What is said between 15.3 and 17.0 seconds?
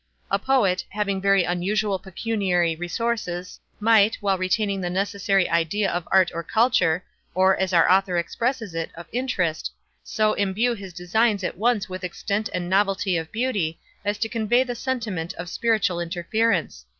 of spiritual interference.